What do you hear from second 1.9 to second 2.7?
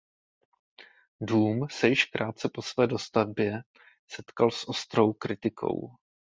krátce po